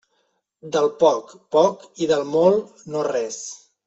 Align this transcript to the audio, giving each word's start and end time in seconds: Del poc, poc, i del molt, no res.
Del 0.75 0.87
poc, 1.03 1.35
poc, 1.57 1.85
i 2.05 2.11
del 2.13 2.25
molt, 2.37 2.81
no 2.95 3.05
res. 3.09 3.39